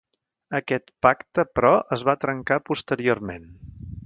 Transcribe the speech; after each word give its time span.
Aquest 0.59 0.89
pacte, 1.07 1.45
però, 1.59 1.75
es 1.99 2.07
va 2.09 2.17
trencar 2.27 2.59
posteriorment. 2.71 3.51